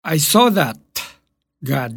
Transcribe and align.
I 0.00 0.16
saw 0.16 0.48
that, 0.48 0.80
God. 1.60 1.92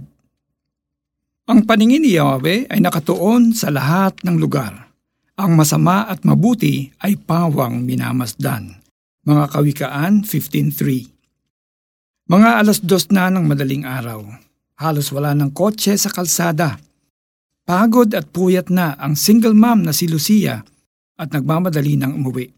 Ang 1.47 1.63
paningin 1.63 2.03
ni 2.03 2.19
Yahweh 2.19 2.67
ay 2.67 2.79
nakatuon 2.83 3.55
sa 3.55 3.71
lahat 3.71 4.19
ng 4.27 4.35
lugar. 4.35 4.91
Ang 5.39 5.55
masama 5.55 6.11
at 6.11 6.27
mabuti 6.27 6.91
ay 6.99 7.15
pawang 7.15 7.79
minamasdan. 7.83 8.75
Mga 9.23 9.43
Kawikaan 9.55 10.27
15.3 10.27 12.27
Mga 12.27 12.49
alas 12.59 12.83
dos 12.83 13.07
na 13.07 13.31
ng 13.31 13.47
madaling 13.47 13.87
araw. 13.87 14.19
Halos 14.83 15.07
wala 15.15 15.31
ng 15.31 15.55
kotse 15.55 15.95
sa 15.95 16.11
kalsada. 16.11 16.75
Pagod 17.63 18.11
at 18.11 18.27
puyat 18.35 18.67
na 18.67 18.99
ang 18.99 19.15
single 19.15 19.55
mom 19.55 19.87
na 19.87 19.95
si 19.95 20.11
Lucia 20.11 20.59
at 21.15 21.31
nagmamadali 21.31 21.95
ng 21.95 22.19
umuwi. 22.19 22.51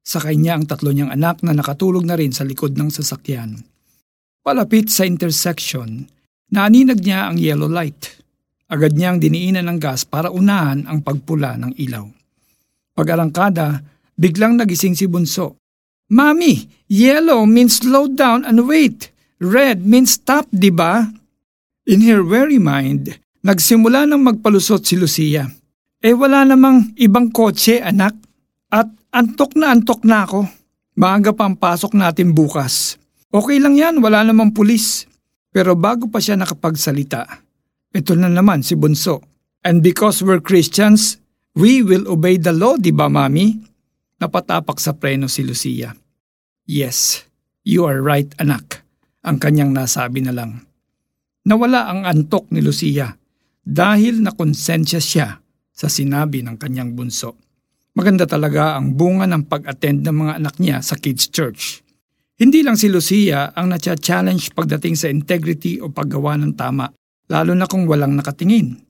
Sakay 0.00 0.40
niya 0.40 0.56
ang 0.56 0.64
tatlo 0.64 0.96
niyang 0.96 1.12
anak 1.12 1.44
na 1.44 1.52
nakatulog 1.52 2.08
na 2.08 2.16
rin 2.16 2.32
sa 2.32 2.48
likod 2.48 2.72
ng 2.72 2.88
sasakyan. 2.88 3.71
Palapit 4.42 4.90
sa 4.90 5.06
intersection, 5.06 6.02
naaninag 6.50 6.98
niya 6.98 7.30
ang 7.30 7.38
yellow 7.38 7.70
light. 7.70 8.18
Agad 8.66 8.98
niyang 8.98 9.22
diniinan 9.22 9.70
ng 9.70 9.78
gas 9.78 10.02
para 10.02 10.34
unahan 10.34 10.82
ang 10.90 10.98
pagpula 10.98 11.54
ng 11.54 11.78
ilaw. 11.78 12.02
Pag-arangkada, 12.90 13.86
biglang 14.18 14.58
nagising 14.58 14.98
si 14.98 15.06
Bunso. 15.06 15.62
Mami, 16.10 16.58
yellow 16.90 17.46
means 17.46 17.86
slow 17.86 18.10
down 18.10 18.42
and 18.42 18.66
wait. 18.66 19.14
Red 19.38 19.86
means 19.86 20.18
stop, 20.18 20.50
di 20.50 20.74
ba? 20.74 21.06
In 21.86 22.02
her 22.02 22.26
very 22.26 22.58
mind, 22.58 23.14
nagsimula 23.46 24.10
nang 24.10 24.26
magpalusot 24.26 24.82
si 24.82 24.98
Lucia. 24.98 25.46
Eh 26.02 26.18
wala 26.18 26.42
namang 26.42 26.98
ibang 26.98 27.30
kotse, 27.30 27.78
anak. 27.78 28.18
At 28.74 28.90
antok 29.14 29.54
na 29.54 29.70
antok 29.70 30.02
na 30.02 30.26
ako. 30.26 30.50
Maaga 30.98 31.30
pa 31.30 31.46
ang 31.46 31.54
pasok 31.54 31.94
natin 31.94 32.34
bukas. 32.34 32.98
Okay 33.32 33.64
lang 33.64 33.80
yan, 33.80 34.04
wala 34.04 34.28
namang 34.28 34.52
pulis. 34.52 35.08
Pero 35.48 35.72
bago 35.72 36.12
pa 36.12 36.20
siya 36.20 36.36
nakapagsalita, 36.36 37.24
ito 37.96 38.12
na 38.12 38.28
naman 38.28 38.60
si 38.60 38.76
Bunso. 38.76 39.24
And 39.64 39.80
because 39.80 40.20
we're 40.20 40.44
Christians, 40.44 41.16
we 41.56 41.80
will 41.80 42.04
obey 42.12 42.36
the 42.36 42.52
law, 42.52 42.76
di 42.76 42.92
ba 42.92 43.08
mami? 43.08 43.56
Napatapak 44.20 44.76
sa 44.76 44.92
preno 44.92 45.32
si 45.32 45.48
Lucia. 45.48 45.96
Yes, 46.68 47.24
you 47.64 47.88
are 47.88 48.04
right 48.04 48.28
anak, 48.36 48.84
ang 49.24 49.40
kanyang 49.40 49.72
nasabi 49.72 50.20
na 50.20 50.36
lang. 50.36 50.68
Nawala 51.48 51.88
ang 51.88 52.04
antok 52.04 52.52
ni 52.52 52.60
Lucia 52.60 53.16
dahil 53.64 54.20
nakonsensya 54.20 55.00
siya 55.00 55.40
sa 55.72 55.88
sinabi 55.88 56.44
ng 56.44 56.60
kanyang 56.60 56.92
bunso. 56.92 57.40
Maganda 57.96 58.28
talaga 58.28 58.76
ang 58.76 58.92
bunga 58.92 59.24
ng 59.24 59.48
pag-attend 59.48 60.04
ng 60.04 60.16
mga 60.16 60.32
anak 60.38 60.54
niya 60.60 60.84
sa 60.84 61.00
kids' 61.00 61.32
church. 61.32 61.81
Hindi 62.42 62.66
lang 62.66 62.74
si 62.74 62.90
Lucia 62.90 63.54
ang 63.54 63.70
natya-challenge 63.70 64.50
pagdating 64.58 64.98
sa 64.98 65.06
integrity 65.06 65.78
o 65.78 65.94
paggawa 65.94 66.34
ng 66.42 66.58
tama, 66.58 66.90
lalo 67.30 67.54
na 67.54 67.70
kung 67.70 67.86
walang 67.86 68.18
nakatingin. 68.18 68.82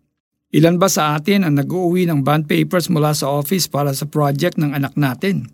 Ilan 0.57 0.81
ba 0.81 0.89
sa 0.89 1.13
atin 1.13 1.45
ang 1.45 1.61
nag-uuwi 1.61 2.09
ng 2.09 2.25
bond 2.25 2.49
papers 2.49 2.89
mula 2.89 3.13
sa 3.13 3.29
office 3.29 3.69
para 3.69 3.93
sa 3.93 4.09
project 4.09 4.57
ng 4.57 4.73
anak 4.73 4.97
natin? 4.97 5.53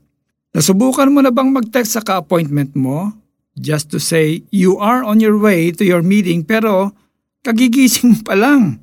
Nasubukan 0.54 1.10
mo 1.10 1.26
na 1.26 1.34
bang 1.34 1.50
mag-text 1.50 1.98
sa 1.98 2.02
ka-appointment 2.06 2.78
mo? 2.78 3.18
Just 3.58 3.90
to 3.90 3.98
say, 3.98 4.46
you 4.54 4.78
are 4.78 5.02
on 5.02 5.18
your 5.18 5.34
way 5.34 5.74
to 5.74 5.82
your 5.82 6.06
meeting 6.06 6.46
pero 6.46 6.94
kagigising 7.42 8.22
pa 8.22 8.38
lang. 8.38 8.78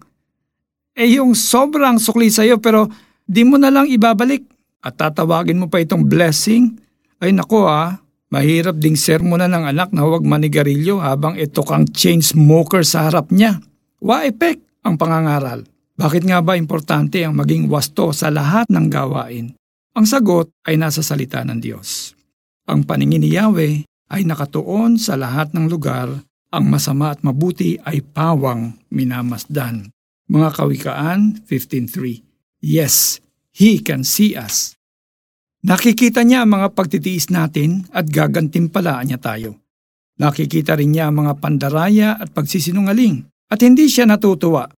Eh 0.91 1.15
yung 1.15 1.39
sobrang 1.39 2.03
sukli 2.03 2.27
sa'yo 2.27 2.59
pero 2.59 2.91
di 3.23 3.47
mo 3.47 3.55
na 3.55 3.71
lang 3.71 3.87
ibabalik 3.87 4.43
at 4.83 4.99
tatawagin 4.99 5.55
mo 5.55 5.71
pa 5.71 5.79
itong 5.79 6.03
blessing? 6.03 6.75
Ay 7.23 7.31
nako 7.31 7.63
ah, 7.63 7.95
Mahirap 8.35 8.75
ding 8.83 8.99
sermonan 8.99 9.55
ng 9.55 9.63
anak 9.71 9.95
na 9.95 10.03
huwag 10.03 10.27
manigarilyo 10.27 10.99
habang 10.99 11.39
ito 11.39 11.63
kang 11.63 11.87
chain 11.87 12.19
smoker 12.19 12.83
sa 12.83 13.07
harap 13.07 13.31
niya. 13.31 13.63
Wa 14.03 14.27
epek 14.27 14.59
ang 14.83 14.99
pangangaral. 14.99 15.63
Bakit 15.95 16.27
nga 16.27 16.43
ba 16.43 16.59
importante 16.59 17.23
ang 17.23 17.39
maging 17.39 17.71
wasto 17.71 18.11
sa 18.11 18.27
lahat 18.27 18.67
ng 18.67 18.91
gawain? 18.91 19.55
Ang 19.95 20.03
sagot 20.03 20.51
ay 20.67 20.75
nasa 20.75 20.99
salita 20.99 21.47
ng 21.47 21.63
Diyos. 21.63 22.11
Ang 22.67 22.83
paningin 22.83 23.23
ni 23.23 23.39
Yahweh 23.39 23.87
ay 24.11 24.27
nakatuon 24.27 24.99
sa 24.99 25.15
lahat 25.15 25.55
ng 25.55 25.71
lugar, 25.71 26.11
ang 26.51 26.65
masama 26.67 27.15
at 27.15 27.23
mabuti 27.23 27.79
ay 27.87 28.03
pawang 28.03 28.75
minamasdan. 28.91 29.95
Mga 30.27 30.49
Kawikaan 30.59 31.39
15.3 31.47 32.19
Yes, 32.59 33.23
He 33.55 33.79
can 33.79 34.03
see 34.03 34.35
us 34.35 34.75
Nakikita 35.65 36.21
niya 36.21 36.45
ang 36.45 36.61
mga 36.61 36.77
pagtitiis 36.77 37.33
natin 37.33 37.89
at 37.89 38.05
gagantimpalaan 38.05 39.09
niya 39.09 39.17
tayo. 39.17 39.57
Nakikita 40.21 40.77
rin 40.77 40.93
niya 40.93 41.09
ang 41.09 41.25
mga 41.25 41.41
pandaraya 41.41 42.13
at 42.21 42.29
pagsisinungaling 42.37 43.25
at 43.49 43.65
hindi 43.65 43.89
siya 43.89 44.05
natutuwa. 44.05 44.69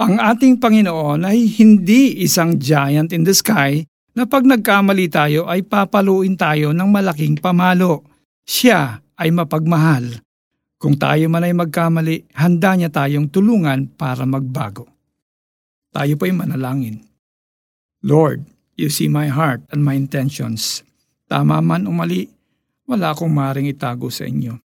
Ang 0.00 0.16
ating 0.16 0.64
Panginoon 0.64 1.28
ay 1.28 1.44
hindi 1.60 2.24
isang 2.24 2.56
giant 2.56 3.12
in 3.12 3.28
the 3.28 3.36
sky 3.36 3.84
na 4.16 4.24
pag 4.24 4.48
nagkamali 4.48 5.12
tayo 5.12 5.44
ay 5.44 5.60
papaluin 5.60 6.40
tayo 6.40 6.72
ng 6.72 6.88
malaking 6.88 7.36
pamalo. 7.36 8.08
Siya 8.48 9.04
ay 9.20 9.28
mapagmahal. 9.28 10.24
Kung 10.80 10.96
tayo 10.96 11.28
man 11.28 11.44
ay 11.44 11.52
magkamali, 11.52 12.32
handa 12.32 12.72
niya 12.72 12.88
tayong 12.88 13.28
tulungan 13.28 13.92
para 13.92 14.24
magbago. 14.24 14.88
Tayo 15.92 16.16
po 16.16 16.24
ay 16.24 16.32
manalangin. 16.32 17.04
Lord, 18.08 18.53
You 18.74 18.90
see 18.90 19.06
my 19.06 19.30
heart 19.30 19.62
and 19.70 19.86
my 19.86 19.94
intentions. 19.94 20.82
Tama 21.30 21.62
man 21.62 21.86
o 21.86 21.94
mali, 21.94 22.26
wala 22.90 23.14
akong 23.14 23.30
maring 23.30 23.70
itago 23.70 24.10
sa 24.10 24.26
inyo. 24.26 24.58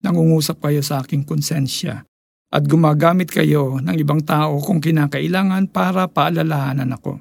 Nangungusap 0.00 0.64
kayo 0.64 0.80
sa 0.80 1.04
aking 1.04 1.28
konsensya 1.28 2.08
at 2.54 2.62
gumagamit 2.64 3.28
kayo 3.28 3.82
ng 3.82 3.96
ibang 3.98 4.22
tao 4.22 4.62
kung 4.62 4.78
kinakailangan 4.78 5.68
para 5.68 6.06
paalalahanan 6.06 6.94
ako. 6.94 7.18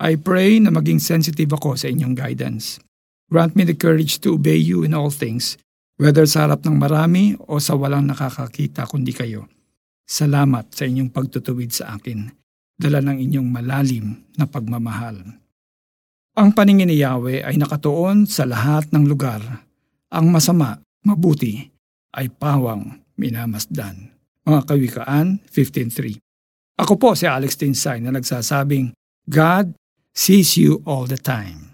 I 0.00 0.18
pray 0.18 0.58
na 0.58 0.74
maging 0.74 0.98
sensitive 0.98 1.52
ako 1.54 1.78
sa 1.78 1.86
inyong 1.86 2.16
guidance. 2.16 2.82
Grant 3.30 3.54
me 3.54 3.62
the 3.62 3.76
courage 3.76 4.18
to 4.24 4.34
obey 4.34 4.58
you 4.58 4.82
in 4.82 4.96
all 4.96 5.12
things, 5.12 5.54
whether 6.00 6.26
sa 6.26 6.48
harap 6.48 6.66
ng 6.66 6.80
marami 6.80 7.38
o 7.46 7.62
sa 7.62 7.78
walang 7.78 8.10
nakakakita 8.10 8.88
kundi 8.90 9.14
kayo. 9.14 9.46
Salamat 10.04 10.74
sa 10.74 10.84
inyong 10.84 11.14
pagtutuwid 11.14 11.70
sa 11.70 11.94
akin. 11.94 12.26
Dala 12.74 12.98
ng 13.04 13.22
inyong 13.22 13.48
malalim 13.48 14.18
na 14.34 14.50
pagmamahal. 14.50 15.43
Ang 16.34 16.50
paningin 16.50 16.90
ni 16.90 16.98
Yahweh 16.98 17.46
ay 17.46 17.54
nakatuon 17.54 18.26
sa 18.26 18.42
lahat 18.42 18.90
ng 18.90 19.06
lugar. 19.06 19.38
Ang 20.10 20.34
masama, 20.34 20.82
mabuti, 21.06 21.62
ay 22.10 22.26
pawang 22.26 23.06
minamasdan. 23.14 24.10
Mga 24.42 24.60
Kawikaan 24.66 25.38
15.3 25.46 26.18
Ako 26.82 26.98
po 26.98 27.14
si 27.14 27.30
Alex 27.30 27.54
Tinsay 27.54 28.02
na 28.02 28.10
nagsasabing, 28.10 28.90
God 29.30 29.78
sees 30.10 30.58
you 30.58 30.82
all 30.82 31.06
the 31.06 31.22
time. 31.22 31.73